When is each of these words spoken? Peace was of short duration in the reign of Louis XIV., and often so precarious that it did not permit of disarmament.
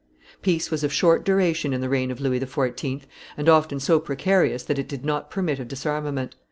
Peace 0.41 0.71
was 0.71 0.83
of 0.83 0.91
short 0.91 1.23
duration 1.23 1.73
in 1.73 1.81
the 1.81 1.87
reign 1.87 2.09
of 2.09 2.19
Louis 2.19 2.39
XIV., 2.39 3.03
and 3.37 3.47
often 3.47 3.79
so 3.79 3.99
precarious 3.99 4.63
that 4.63 4.79
it 4.79 4.87
did 4.87 5.05
not 5.05 5.29
permit 5.29 5.59
of 5.59 5.67
disarmament. 5.67 6.35